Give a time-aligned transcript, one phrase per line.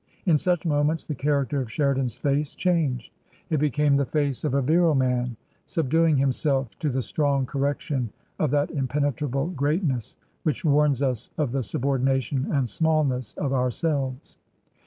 [0.25, 3.11] In such moments the character of Sheridan's face changed.
[3.51, 8.09] It became the face of a virile man subduing himself to the strong correction
[8.39, 14.37] of that impenetrable greatness which warns us of the subordination and smallness of ourselves.